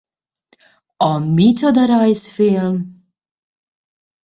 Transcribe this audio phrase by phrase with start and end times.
[1.09, 2.75] A Micsoda rajzfilm!